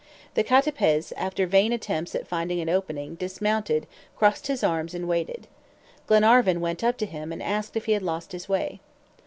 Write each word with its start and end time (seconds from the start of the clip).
The 0.33 0.43
CATAPEZ, 0.43 1.13
after 1.15 1.45
vain 1.45 1.71
attempts 1.71 2.15
at 2.15 2.25
finding 2.25 2.59
an 2.59 2.69
opening, 2.69 3.13
dismounted, 3.13 3.85
crossed 4.15 4.47
his 4.47 4.63
arms, 4.63 4.95
and 4.95 5.07
waited. 5.07 5.45
Glenarvan 6.07 6.59
went 6.59 6.83
up 6.83 6.97
to 6.97 7.05
him 7.05 7.31
and 7.31 7.43
asked 7.43 7.77
if 7.77 7.85
he 7.85 7.91
had 7.91 8.01
lost 8.01 8.31
his 8.31 8.49
way. 8.49 8.81